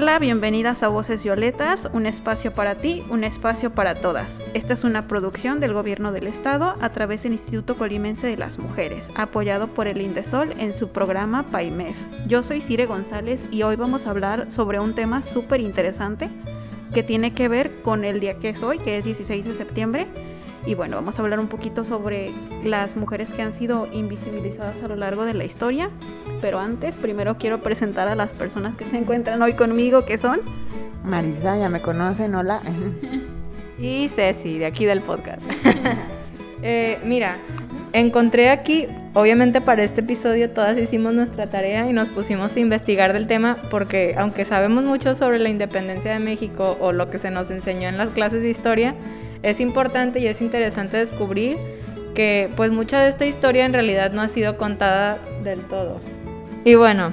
[0.00, 4.40] Hola, bienvenidas a Voces Violetas, un espacio para ti, un espacio para todas.
[4.54, 8.60] Esta es una producción del Gobierno del Estado a través del Instituto Colimense de las
[8.60, 11.96] Mujeres, apoyado por el Indesol en su programa PAIMEF.
[12.28, 16.30] Yo soy Cire González y hoy vamos a hablar sobre un tema súper interesante
[16.94, 20.06] que tiene que ver con el día que es hoy, que es 16 de septiembre.
[20.68, 22.30] Y bueno, vamos a hablar un poquito sobre
[22.62, 25.88] las mujeres que han sido invisibilizadas a lo largo de la historia.
[26.42, 30.40] Pero antes, primero quiero presentar a las personas que se encuentran hoy conmigo, que son...
[31.04, 32.60] Marisa, ya me conocen, hola.
[33.78, 35.50] Y Ceci, de aquí del podcast.
[36.60, 37.36] Eh, mira,
[37.92, 43.12] encontré aquí, obviamente para este episodio todas hicimos nuestra tarea y nos pusimos a investigar
[43.12, 47.30] del tema porque aunque sabemos mucho sobre la independencia de México o lo que se
[47.30, 48.96] nos enseñó en las clases de historia,
[49.42, 51.56] es importante y es interesante descubrir
[52.14, 56.00] que pues mucha de esta historia en realidad no ha sido contada del todo.
[56.64, 57.12] Y bueno,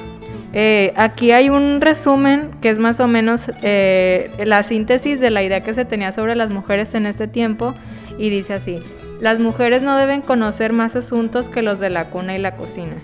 [0.53, 5.43] eh, aquí hay un resumen que es más o menos eh, la síntesis de la
[5.43, 7.75] idea que se tenía sobre las mujeres en este tiempo
[8.17, 8.79] y dice así,
[9.19, 12.95] las mujeres no deben conocer más asuntos que los de la cuna y la cocina.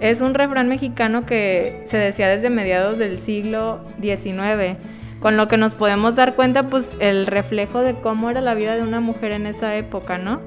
[0.00, 4.78] Es un refrán mexicano que se decía desde mediados del siglo XIX,
[5.20, 8.74] con lo que nos podemos dar cuenta pues el reflejo de cómo era la vida
[8.74, 10.40] de una mujer en esa época, ¿no?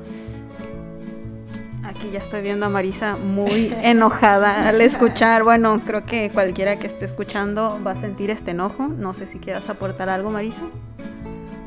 [1.84, 5.44] Aquí ya estoy viendo a Marisa muy enojada al escuchar.
[5.44, 8.88] Bueno, creo que cualquiera que esté escuchando va a sentir este enojo.
[8.88, 10.64] No sé si quieras aportar algo, Marisa.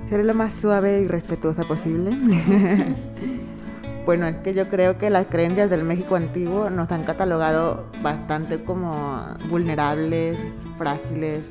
[0.09, 2.11] Seré lo más suave y respetuosa posible.
[4.07, 8.63] bueno, es que yo creo que las creencias del México antiguo nos han catalogado bastante
[8.65, 10.37] como vulnerables,
[10.79, 11.51] frágiles,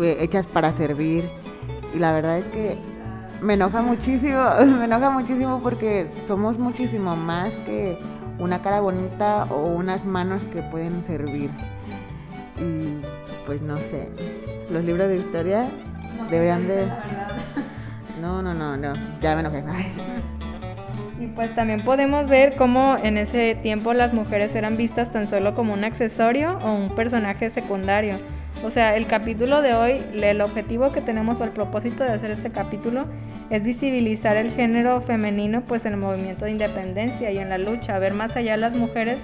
[0.00, 1.28] hechas para servir.
[1.94, 2.78] Y la verdad es que
[3.40, 4.38] me enoja muchísimo,
[4.78, 7.98] me enoja muchísimo porque somos muchísimo más que
[8.38, 11.50] una cara bonita o unas manos que pueden servir.
[12.58, 13.00] Y
[13.46, 14.08] pues no sé,
[14.70, 15.64] los libros de historia
[16.30, 16.88] deberían de...
[18.20, 18.92] No, no, no, no,
[19.22, 19.64] ya me enojé.
[21.18, 25.54] Y pues también podemos ver cómo en ese tiempo las mujeres eran vistas tan solo
[25.54, 28.18] como un accesorio o un personaje secundario.
[28.62, 32.30] O sea, el capítulo de hoy, el objetivo que tenemos o el propósito de hacer
[32.30, 33.06] este capítulo
[33.48, 37.98] es visibilizar el género femenino pues en el movimiento de independencia y en la lucha,
[37.98, 39.18] ver más allá a las mujeres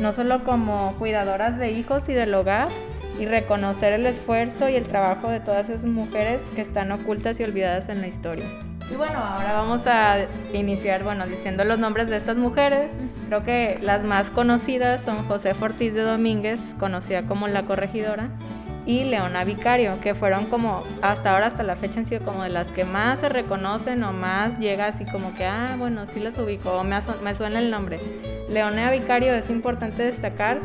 [0.00, 2.68] no solo como cuidadoras de hijos y del hogar
[3.18, 7.44] y reconocer el esfuerzo y el trabajo de todas esas mujeres que están ocultas y
[7.44, 8.44] olvidadas en la historia.
[8.90, 10.18] Y bueno, ahora vamos a
[10.52, 12.90] iniciar, bueno, diciendo los nombres de estas mujeres.
[13.28, 18.30] Creo que las más conocidas son José Ortiz de Domínguez, conocida como La Corregidora,
[18.86, 22.48] y Leona Vicario, que fueron como, hasta ahora, hasta la fecha, han sido como de
[22.48, 26.38] las que más se reconocen o más llega así como que, ah, bueno, sí las
[26.38, 27.98] ubico, o me, me suena el nombre.
[28.48, 30.60] Leona Vicario es importante destacar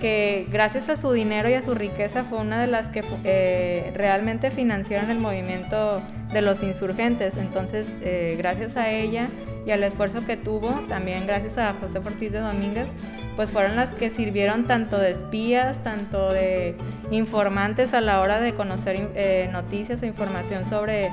[0.00, 3.92] que gracias a su dinero y a su riqueza fue una de las que eh,
[3.94, 6.02] realmente financiaron el movimiento
[6.32, 7.36] de los insurgentes.
[7.36, 9.28] Entonces, eh, gracias a ella
[9.66, 12.86] y al esfuerzo que tuvo, también gracias a José Ortiz de Domínguez,
[13.36, 16.74] pues fueron las que sirvieron tanto de espías, tanto de
[17.10, 21.10] informantes a la hora de conocer eh, noticias e información sobre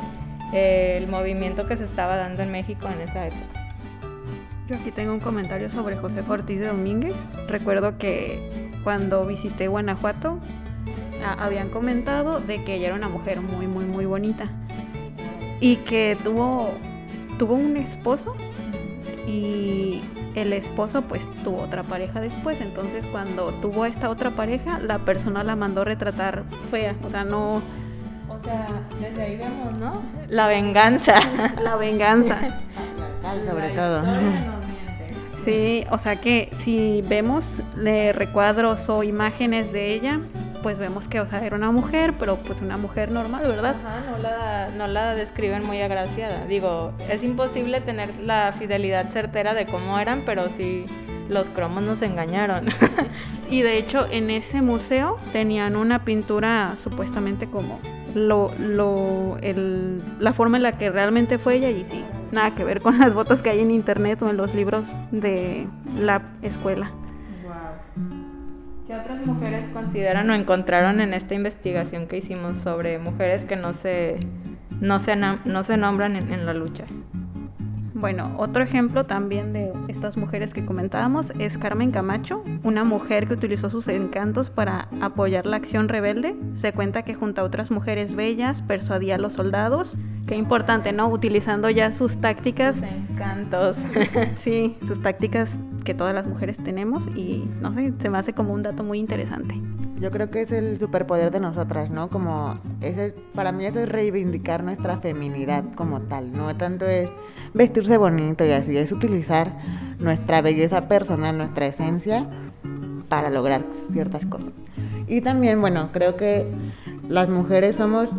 [0.53, 3.63] eh, el movimiento que se estaba dando en México en esa época.
[4.67, 7.15] Yo aquí tengo un comentario sobre José Ortiz de Domínguez.
[7.49, 10.39] Recuerdo que cuando visité Guanajuato,
[11.37, 14.49] habían comentado de que ella era una mujer muy, muy, muy bonita.
[15.59, 16.71] Y que tuvo,
[17.37, 18.35] tuvo un esposo
[19.27, 20.01] y
[20.35, 22.59] el esposo pues tuvo otra pareja después.
[22.61, 26.95] Entonces cuando tuvo a esta otra pareja, la persona la mandó retratar fea.
[27.05, 27.61] O sea, no...
[28.29, 28.67] O sea,
[28.99, 30.01] desde ahí vemos, ¿no?
[30.27, 31.15] La venganza.
[31.63, 32.39] la venganza.
[33.45, 34.03] sobre todo.
[35.43, 40.21] Sí, o sea que si vemos recuadros o imágenes de ella,
[40.63, 43.75] pues vemos que, o sea, era una mujer, pero pues una mujer normal, ¿verdad?
[43.79, 46.45] Ajá, no la, no la describen muy agraciada.
[46.45, 50.85] Digo, es imposible tener la fidelidad certera de cómo eran, pero sí
[51.29, 52.65] los cromos nos engañaron.
[53.51, 57.79] y de hecho en ese museo tenían una pintura supuestamente como
[58.15, 62.63] lo, lo, el, la forma en la que realmente fue ella y sí, nada que
[62.63, 65.67] ver con las fotos que hay en internet o en los libros de
[65.99, 66.91] la escuela.
[68.93, 73.73] ¿Qué otras mujeres consideran o encontraron en esta investigación que hicimos sobre mujeres que no
[73.73, 74.19] se,
[74.81, 76.85] no se, no se nombran en la lucha?
[77.95, 83.35] Bueno, otro ejemplo también de estas mujeres que comentábamos es Carmen Camacho, una mujer que
[83.35, 86.35] utilizó sus encantos para apoyar la acción rebelde.
[86.55, 89.95] Se cuenta que junto a otras mujeres bellas persuadía a los soldados.
[90.27, 91.07] Qué importante, ¿no?
[91.07, 92.75] Utilizando ya sus tácticas.
[92.83, 93.77] encantos.
[94.43, 98.51] sí, sus tácticas que todas las mujeres tenemos y no sé, se me hace como
[98.51, 99.55] un dato muy interesante.
[100.03, 102.09] Yo creo que es el superpoder de nosotras, ¿no?
[102.09, 107.13] Como ese, para mí eso es reivindicar nuestra feminidad como tal, no tanto es
[107.53, 109.57] vestirse bonito y así, es utilizar
[109.99, 112.27] nuestra belleza personal, nuestra esencia
[113.07, 114.49] para lograr ciertas cosas.
[115.07, 116.47] Y también, bueno, creo que
[117.07, 118.09] las mujeres somos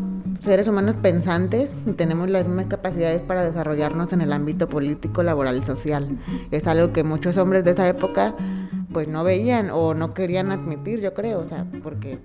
[0.41, 5.59] seres humanos pensantes y tenemos las mismas capacidades para desarrollarnos en el ámbito político, laboral
[5.59, 6.17] y social.
[6.51, 8.35] Es algo que muchos hombres de esa época
[8.95, 12.19] pues no veían o no querían admitir, yo creo, o sea, porque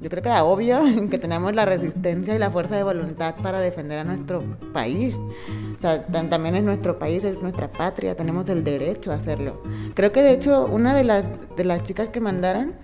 [0.00, 0.80] yo creo que era obvio
[1.10, 5.16] que tenemos la resistencia y la fuerza de voluntad para defender a nuestro país.
[5.16, 9.60] O sea, también es nuestro país, es nuestra patria, tenemos el derecho a hacerlo.
[9.94, 11.24] Creo que de hecho una de las,
[11.56, 12.74] de las chicas que mandaron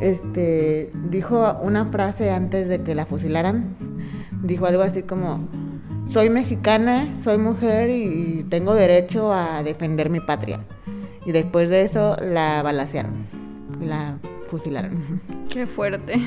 [0.00, 3.76] este, dijo una frase antes de que la fusilaran.
[4.42, 5.48] Dijo algo así como,
[6.10, 10.60] soy mexicana, soy mujer y tengo derecho a defender mi patria.
[11.26, 13.12] Y después de eso la balacearon,
[13.80, 14.16] la
[14.48, 15.20] fusilaron.
[15.50, 16.20] Qué fuerte.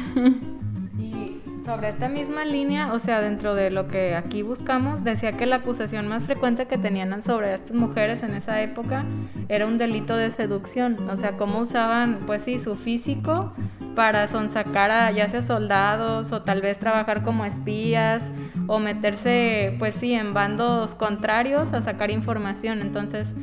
[1.00, 5.46] Y sobre esta misma línea, o sea, dentro de lo que aquí buscamos, decía que
[5.46, 9.06] la acusación más frecuente que tenían sobre estas mujeres en esa época
[9.48, 13.54] era un delito de seducción, o sea, cómo usaban, pues sí, su físico
[13.96, 18.32] para sonsacar a ya sea soldados o tal vez trabajar como espías
[18.68, 22.82] o meterse, pues sí, en bandos contrarios a sacar información.
[22.82, 23.34] Entonces,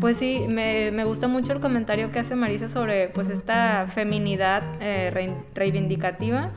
[0.00, 4.62] pues sí, me, me, gusta mucho el comentario que hace Marisa sobre pues esta feminidad
[4.80, 6.50] eh, reivindicativa,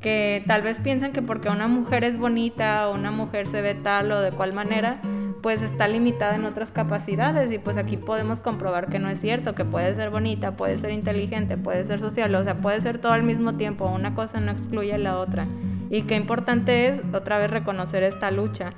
[0.00, 3.74] que tal vez piensan que porque una mujer es bonita o una mujer se ve
[3.74, 5.00] tal o de cual manera,
[5.42, 9.54] pues está limitada en otras capacidades y pues aquí podemos comprobar que no es cierto,
[9.54, 13.12] que puede ser bonita, puede ser inteligente, puede ser social, o sea, puede ser todo
[13.12, 15.46] al mismo tiempo, una cosa no excluye a la otra.
[15.90, 18.74] Y qué importante es otra vez reconocer esta lucha.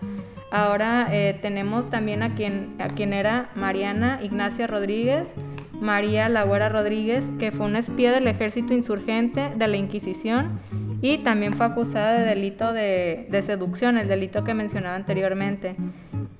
[0.50, 5.32] Ahora eh, tenemos también a quien, a quien era Mariana Ignacia Rodríguez,
[5.80, 10.60] María Lagüera Rodríguez, que fue una espía del ejército insurgente de la Inquisición
[11.00, 15.76] y también fue acusada de delito de, de seducción, el delito que mencionaba anteriormente.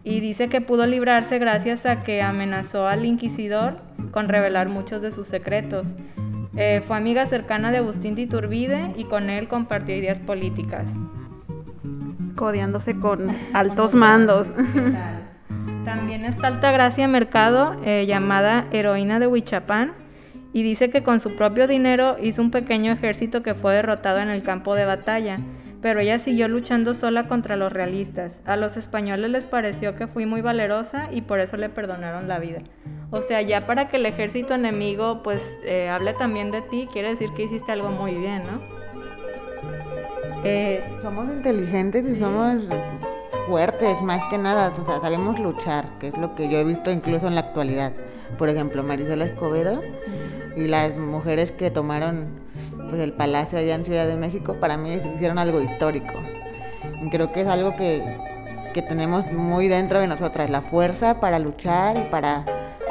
[0.02, 3.76] Y dice que pudo librarse gracias a que amenazó al inquisidor
[4.10, 5.86] con revelar muchos de sus secretos.
[6.56, 10.92] Eh, fue amiga cercana de Agustín de Iturbide y con él compartió ideas políticas
[12.40, 14.46] codeándose con altos mandos.
[15.84, 19.92] También está Altagracia Mercado, eh, llamada heroína de Huichapán,
[20.54, 24.30] y dice que con su propio dinero hizo un pequeño ejército que fue derrotado en
[24.30, 25.38] el campo de batalla,
[25.82, 28.40] pero ella siguió luchando sola contra los realistas.
[28.46, 32.38] A los españoles les pareció que fui muy valerosa y por eso le perdonaron la
[32.38, 32.62] vida.
[33.10, 37.10] O sea, ya para que el ejército enemigo pues eh, hable también de ti, quiere
[37.10, 38.79] decir que hiciste algo muy bien, ¿no?
[40.42, 42.62] Eh, somos inteligentes y somos
[43.46, 46.90] fuertes, más que nada, o sea, sabemos luchar, que es lo que yo he visto
[46.90, 47.92] incluso en la actualidad.
[48.38, 49.82] Por ejemplo, Marisela Escobedo
[50.56, 52.26] y las mujeres que tomaron
[52.88, 56.14] pues el palacio allá en Ciudad de México, para mí hicieron algo histórico.
[57.04, 58.02] Y creo que es algo que,
[58.72, 62.44] que tenemos muy dentro de nosotras, la fuerza para luchar y para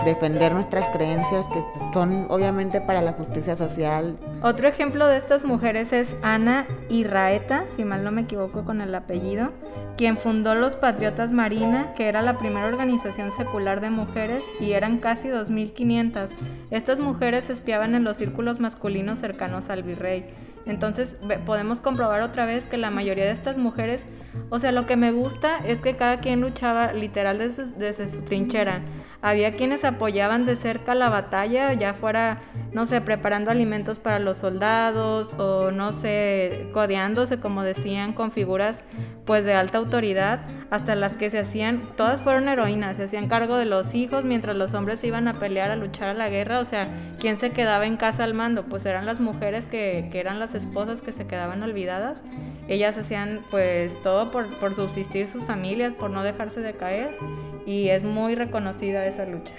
[0.05, 1.61] defender nuestras creencias que
[1.93, 4.17] son obviamente para la justicia social.
[4.41, 8.93] Otro ejemplo de estas mujeres es Ana Irraeta, si mal no me equivoco con el
[8.95, 9.51] apellido,
[9.97, 14.99] quien fundó los Patriotas Marina, que era la primera organización secular de mujeres y eran
[14.99, 16.29] casi 2.500.
[16.71, 20.25] Estas mujeres espiaban en los círculos masculinos cercanos al virrey.
[20.65, 24.05] Entonces podemos comprobar otra vez que la mayoría de estas mujeres,
[24.49, 28.21] o sea, lo que me gusta es que cada quien luchaba literal desde, desde su
[28.21, 28.81] trinchera.
[29.21, 32.39] Había quienes apoyaban de cerca la batalla, ya fuera,
[32.71, 38.83] no sé, preparando alimentos para los soldados o no sé, codeándose, como decían, con figuras
[39.25, 40.39] pues de alta autoridad,
[40.71, 44.55] hasta las que se hacían, todas fueron heroínas, se hacían cargo de los hijos mientras
[44.55, 46.87] los hombres iban a pelear, a luchar a la guerra, o sea,
[47.19, 48.63] ¿quién se quedaba en casa al mando?
[48.63, 52.21] Pues eran las mujeres que, que eran las esposas que se quedaban olvidadas.
[52.69, 57.17] Ellas hacían pues todo por, por subsistir sus familias, por no dejarse de caer
[57.65, 59.55] y es muy reconocida esa lucha.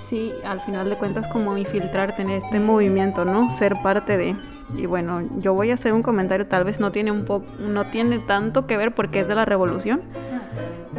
[0.00, 3.52] Sí, al final de cuentas como infiltrarte en este movimiento, ¿no?
[3.52, 4.34] Ser parte de...
[4.76, 7.84] Y bueno, yo voy a hacer un comentario, tal vez no tiene un poco, no
[7.84, 10.02] tiene tanto que ver porque es de la revolución.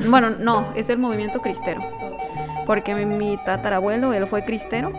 [0.07, 1.81] Bueno, no, es del movimiento cristero.
[2.65, 4.93] Porque mi, tatarabuelo, él fue cristero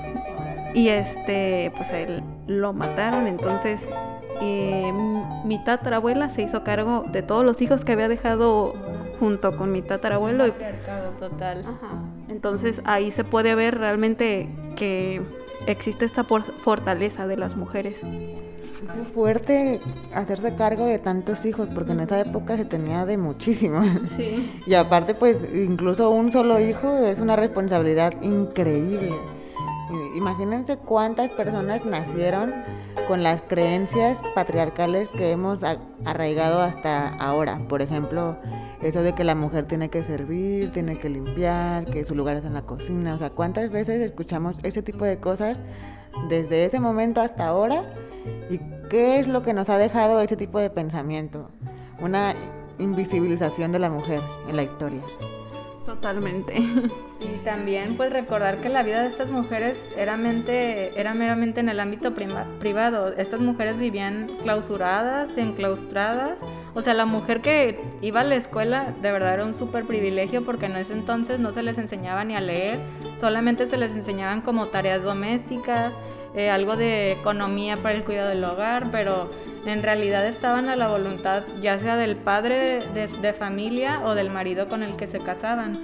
[0.74, 3.80] y este, pues él lo mataron, entonces
[4.40, 4.92] eh,
[5.44, 8.74] mi tatarabuela se hizo cargo de todos los hijos que había dejado
[9.20, 10.46] junto con mi tatarabuelo.
[11.18, 11.64] total.
[12.28, 15.22] Entonces ahí se puede ver realmente que
[15.66, 18.00] existe esta fortaleza de las mujeres.
[18.02, 19.80] Es fuerte
[20.12, 23.86] hacerse cargo de tantos hijos, porque en esa época se tenía de muchísimos.
[24.16, 24.50] Sí.
[24.66, 29.12] Y aparte, pues, incluso un solo hijo es una responsabilidad increíble.
[30.14, 32.54] Imagínense cuántas personas nacieron
[33.08, 35.60] con las creencias patriarcales que hemos
[36.04, 37.60] arraigado hasta ahora.
[37.68, 38.36] Por ejemplo,
[38.82, 42.44] eso de que la mujer tiene que servir, tiene que limpiar, que su lugar es
[42.44, 43.14] en la cocina.
[43.14, 45.60] O sea, ¿cuántas veces escuchamos ese tipo de cosas
[46.28, 47.82] desde ese momento hasta ahora?
[48.48, 48.58] ¿Y
[48.88, 51.50] qué es lo que nos ha dejado ese tipo de pensamiento?
[52.00, 52.34] Una
[52.78, 55.02] invisibilización de la mujer en la historia.
[55.86, 56.54] Totalmente.
[57.20, 61.80] Y también pues recordar que la vida de estas mujeres era, era meramente en el
[61.80, 63.14] ámbito privado.
[63.16, 66.38] Estas mujeres vivían clausuradas, enclaustradas.
[66.74, 70.44] O sea, la mujer que iba a la escuela de verdad era un súper privilegio
[70.44, 72.78] porque en ese entonces no se les enseñaba ni a leer,
[73.16, 75.92] solamente se les enseñaban como tareas domésticas,
[76.34, 79.30] eh, algo de economía para el cuidado del hogar, pero
[79.66, 84.68] en realidad estaban a la voluntad ya sea del padre de, familia o del marido
[84.68, 85.80] con el que se casaban.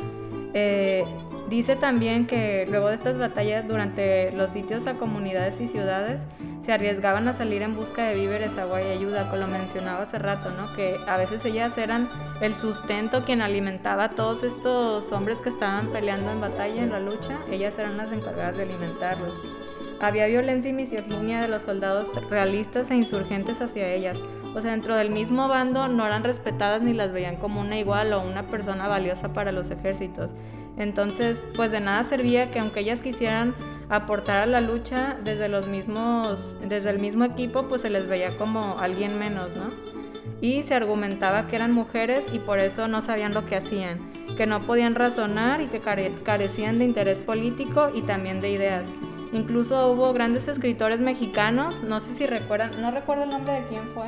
[0.53, 1.05] Eh,
[1.49, 6.23] dice también que luego de estas batallas durante los sitios a comunidades y ciudades
[6.61, 10.19] se arriesgaban a salir en busca de víveres, agua y ayuda, como lo mencionaba hace
[10.19, 10.73] rato, ¿no?
[10.75, 12.09] Que a veces ellas eran
[12.41, 17.01] el sustento quien alimentaba a todos estos hombres que estaban peleando en batalla, en la
[17.01, 19.39] lucha, ellas eran las encargadas de alimentarlos.
[20.01, 24.19] Había violencia y misoginia de los soldados realistas e insurgentes hacia ellas.
[24.55, 28.15] O sea, dentro del mismo bando no eran respetadas ni las veían como una igual
[28.15, 30.31] o una persona valiosa para los ejércitos.
[30.79, 33.55] Entonces, pues de nada servía que aunque ellas quisieran
[33.91, 38.37] aportar a la lucha desde los mismos, desde el mismo equipo, pues se les veía
[38.39, 39.71] como alguien menos, ¿no?
[40.41, 43.99] Y se argumentaba que eran mujeres y por eso no sabían lo que hacían,
[44.39, 48.87] que no podían razonar y que carecían de interés político y también de ideas.
[49.33, 53.85] Incluso hubo grandes escritores mexicanos, no sé si recuerdan, no recuerdo el nombre de quién
[53.95, 54.07] fue,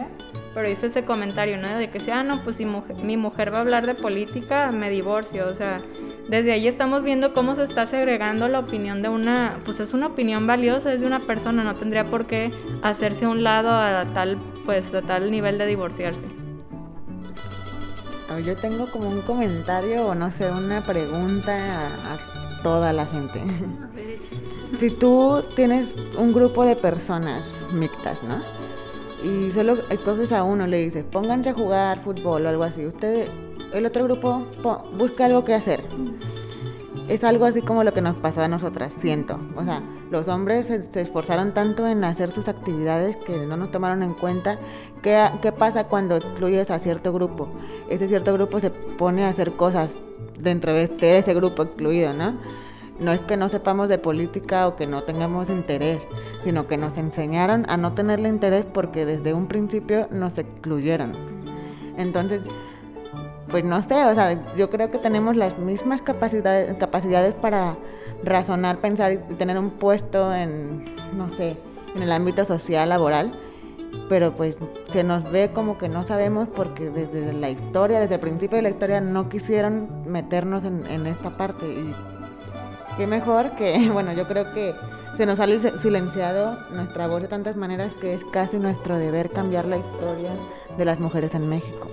[0.52, 1.68] pero hizo ese comentario, ¿no?
[1.68, 4.90] De que si, ah, no, pues si mi mujer va a hablar de política, me
[4.90, 5.48] divorcio.
[5.48, 5.80] O sea,
[6.28, 10.08] desde ahí estamos viendo cómo se está segregando la opinión de una, pues es una
[10.08, 12.52] opinión valiosa, es de una persona, no tendría por qué
[12.82, 16.24] hacerse a un lado a tal, pues a tal nivel de divorciarse.
[18.44, 23.40] Yo tengo como un comentario o no sé, una pregunta a toda la gente.
[24.78, 28.40] si tú tienes un grupo de personas mixtas, ¿no?
[29.22, 32.84] Y solo coges a uno, le dices, pónganse a jugar fútbol o algo así.
[32.86, 33.28] Usted,
[33.72, 34.46] el otro grupo,
[34.98, 35.84] busca algo que hacer.
[37.08, 39.38] Es algo así como lo que nos pasó a nosotras, siento.
[39.54, 44.02] O sea, los hombres se, esforzaron tanto en hacer sus actividades que no nos tomaron
[44.02, 44.58] en cuenta
[45.02, 47.48] qué, qué pasa cuando excluyes a cierto grupo.
[47.88, 49.90] Ese cierto grupo se pone a hacer cosas
[50.42, 52.36] dentro de ese grupo excluido, ¿no?
[53.00, 56.06] No es que no sepamos de política o que no tengamos interés,
[56.44, 61.16] sino que nos enseñaron a no tenerle interés porque desde un principio nos excluyeron.
[61.96, 62.42] Entonces,
[63.48, 67.76] pues no sé, o sea, yo creo que tenemos las mismas capacidades, capacidades para
[68.24, 70.84] razonar, pensar y tener un puesto en,
[71.16, 71.56] no sé,
[71.94, 73.32] en el ámbito social, laboral,
[74.08, 74.58] pero pues
[74.88, 78.62] se nos ve como que no sabemos porque desde la historia, desde el principio de
[78.62, 81.94] la historia no quisieron meternos en, en esta parte y
[82.96, 84.74] qué mejor que, bueno, yo creo que
[85.16, 85.46] se nos ha
[85.80, 90.30] silenciado nuestra voz de tantas maneras que es casi nuestro deber cambiar la historia
[90.76, 91.88] de las mujeres en México.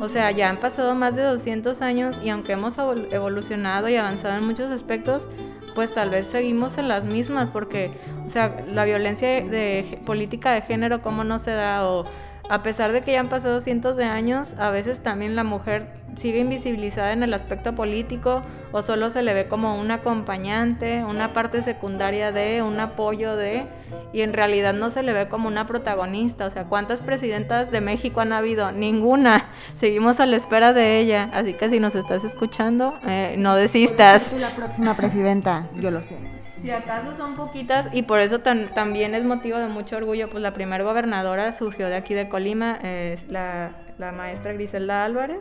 [0.00, 4.36] O sea, ya han pasado más de 200 años y aunque hemos evolucionado y avanzado
[4.36, 5.26] en muchos aspectos,
[5.74, 7.92] pues tal vez seguimos en las mismas porque,
[8.26, 12.04] O sea, la violencia de, política de género, cómo no se da, o
[12.48, 15.88] a pesar de que ya han pasado cientos de años, a veces también la mujer
[16.16, 18.42] sigue invisibilizada en el aspecto político
[18.72, 23.66] o solo se le ve como un acompañante, una parte secundaria de, un apoyo de,
[24.12, 26.46] y en realidad no se le ve como una protagonista.
[26.46, 28.72] O sea, ¿cuántas presidentas de México han habido?
[28.72, 29.46] Ninguna.
[29.76, 31.30] Seguimos a la espera de ella.
[31.32, 34.32] Así que si nos estás escuchando, eh, no desistas.
[34.32, 36.35] la próxima presidenta, yo lo sé.
[36.58, 40.52] Si acaso son poquitas y por eso también es motivo de mucho orgullo, pues la
[40.52, 45.40] primera gobernadora surgió de aquí de Colima, es la, la maestra Griselda Álvarez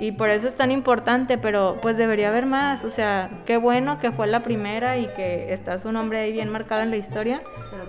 [0.00, 3.98] y por eso es tan importante, pero pues debería haber más, o sea, qué bueno
[3.98, 7.42] que fue la primera y que está su nombre ahí bien marcado en la historia,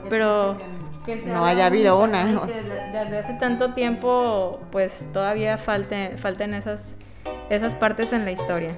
[0.09, 0.57] pero,
[1.05, 2.25] que no haya habido una.
[2.25, 6.85] desde, hace tanto tiempo pues todavía falte, falten esas,
[7.49, 8.75] esas partes en la historia.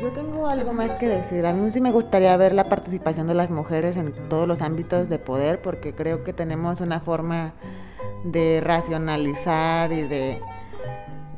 [0.00, 1.44] Yo tengo algo más que decir.
[1.44, 5.08] A mí sí me gustaría ver la participación de las mujeres en todos los ámbitos
[5.08, 7.54] de poder porque creo que tenemos una forma
[8.22, 10.40] de racionalizar y de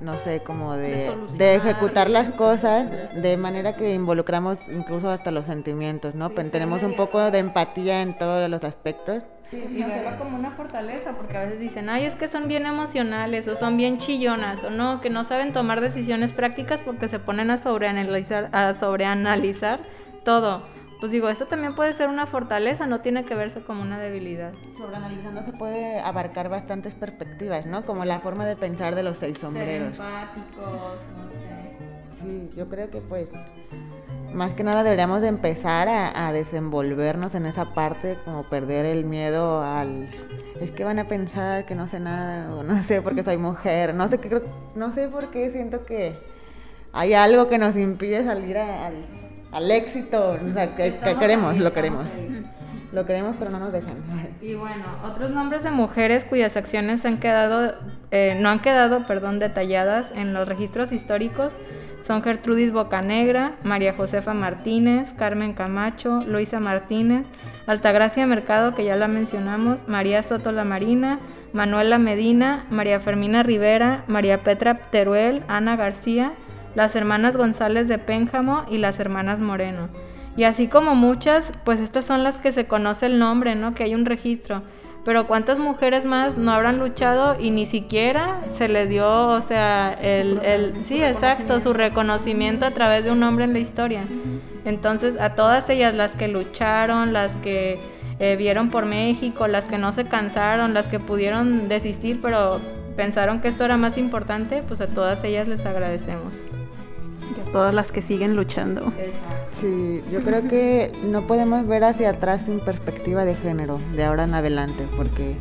[0.01, 5.45] no sé, como de, de, ejecutar las cosas de manera que involucramos incluso hasta los
[5.45, 6.31] sentimientos, ¿no?
[6.31, 9.23] Tenemos un poco de empatía en todos los aspectos.
[9.53, 13.47] y verlo como una fortaleza, porque a veces dicen, ay, es que son bien emocionales
[13.49, 17.51] o son bien chillonas o no, que no saben tomar decisiones prácticas porque se ponen
[17.51, 19.81] a sobreanalizar, a sobreanalizar
[20.25, 20.63] todo
[21.01, 24.53] pues digo, eso también puede ser una fortaleza, no tiene que verse como una debilidad.
[24.77, 27.83] Sobreanalizando se puede abarcar bastantes perspectivas, ¿no?
[27.83, 29.97] Como la forma de pensar de los seis sombreros.
[29.97, 32.21] Ser empáticos, no sé.
[32.21, 33.33] Sí, yo creo que pues
[34.35, 39.63] más que nada deberíamos de empezar a, desenvolvernos en esa parte, como perder el miedo
[39.63, 40.09] al
[40.61, 43.95] es que van a pensar que no sé nada o no sé porque soy mujer,
[43.95, 44.43] no sé qué
[44.77, 46.19] no sé por qué siento que
[46.93, 48.95] hay algo que nos impide salir al
[49.53, 52.07] al éxito, o sea, que, queremos, lo queremos.
[52.93, 53.99] Lo queremos, pero no nos dejan.
[54.43, 57.77] Y bueno, otros nombres de mujeres cuyas acciones han quedado,
[58.11, 61.53] eh, no han quedado, perdón, detalladas en los registros históricos
[62.11, 67.27] son Gertrudis Bocanegra, María Josefa Martínez, Carmen Camacho, Luisa Martínez,
[67.67, 71.19] Altagracia Mercado, que ya la mencionamos, María Soto La Marina,
[71.53, 76.33] Manuela Medina, María Fermina Rivera, María Petra Teruel, Ana García,
[76.75, 79.89] las hermanas González de Pénjamo y las hermanas Moreno.
[80.37, 83.75] Y así como muchas, pues estas son las que se conoce el nombre, ¿no?
[83.75, 84.63] Que hay un registro.
[85.05, 89.93] Pero ¿cuántas mujeres más no habrán luchado y ni siquiera se le dio, o sea,
[89.95, 94.03] el, el sí, exacto, su reconocimiento a través de un nombre en la historia?
[94.67, 97.79] Entonces, a todas ellas, las que lucharon, las que
[98.19, 102.61] eh, vieron por México, las que no se cansaron, las que pudieron desistir, pero
[102.95, 106.35] pensaron que esto era más importante, pues a todas ellas les agradecemos
[107.53, 108.93] todas las que siguen luchando.
[109.53, 114.25] Sí, yo creo que no podemos ver hacia atrás sin perspectiva de género, de ahora
[114.25, 115.37] en adelante, porque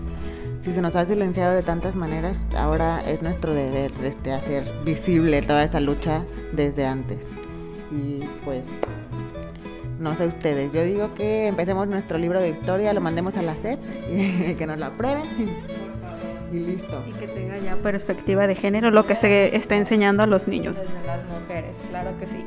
[0.61, 5.41] si se nos ha silenciado de tantas maneras, ahora es nuestro deber este, hacer visible
[5.41, 7.19] toda esa lucha desde antes.
[7.91, 8.63] Y pues,
[9.99, 13.55] no sé ustedes, yo digo que empecemos nuestro libro de historia, lo mandemos a la
[13.55, 13.79] SEP
[14.11, 15.23] y que nos lo aprueben
[16.51, 17.03] y listo.
[17.07, 20.79] Y que tenga ya perspectiva de género, lo que se está enseñando a los niños.
[20.79, 22.43] Desde las mujeres, claro que sí.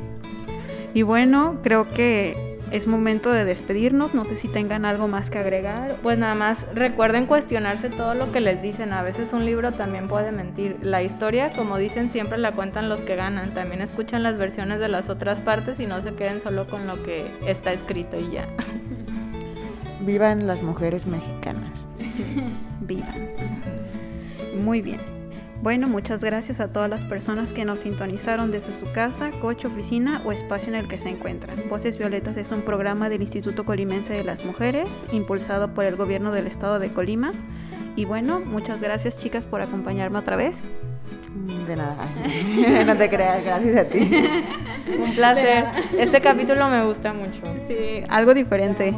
[0.93, 4.13] Y bueno, creo que es momento de despedirnos.
[4.13, 5.95] No sé si tengan algo más que agregar.
[6.01, 8.93] Pues nada más recuerden cuestionarse todo lo que les dicen.
[8.93, 10.77] A veces un libro también puede mentir.
[10.81, 13.53] La historia, como dicen, siempre la cuentan los que ganan.
[13.53, 17.01] También escuchan las versiones de las otras partes y no se queden solo con lo
[17.03, 18.47] que está escrito y ya.
[20.01, 21.87] Vivan las mujeres mexicanas.
[22.81, 23.61] Vivan.
[24.63, 25.01] Muy bien.
[25.61, 30.21] Bueno, muchas gracias a todas las personas que nos sintonizaron desde su casa, coche, oficina
[30.23, 31.69] o espacio en el que se encuentran.
[31.69, 36.31] Voces Violetas es un programa del Instituto Colimense de las Mujeres, impulsado por el gobierno
[36.31, 37.33] del estado de Colima.
[37.97, 40.61] Y bueno, muchas gracias chicas por acompañarme otra vez.
[41.67, 41.97] De nada,
[42.85, 43.99] no te creas, gracias a ti.
[44.97, 45.65] un placer.
[45.97, 47.41] Este capítulo me gusta mucho.
[47.67, 48.93] Sí, algo diferente.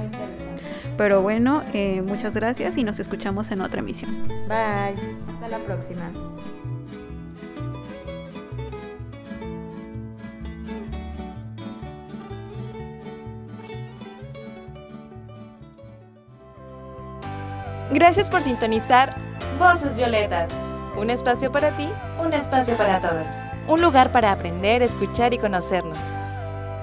[0.97, 4.27] Pero bueno, eh, muchas gracias y nos escuchamos en otra emisión.
[4.47, 4.95] Bye.
[5.29, 6.09] Hasta la próxima.
[17.91, 19.15] Gracias por sintonizar
[19.59, 20.49] Voces Violetas.
[20.97, 23.27] Un espacio para ti, un espacio para todos.
[23.67, 25.97] Un lugar para aprender, escuchar y conocernos.